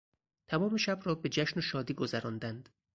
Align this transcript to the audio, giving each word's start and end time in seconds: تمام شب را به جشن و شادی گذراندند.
تمام 0.47 0.77
شب 0.77 0.99
را 1.03 1.15
به 1.15 1.29
جشن 1.29 1.59
و 1.59 1.61
شادی 1.61 1.93
گذراندند. 1.93 2.69